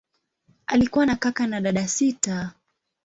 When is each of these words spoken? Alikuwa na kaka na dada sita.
Alikuwa 0.67 1.05
na 1.05 1.15
kaka 1.15 1.47
na 1.47 1.61
dada 1.61 1.87
sita. 1.87 2.53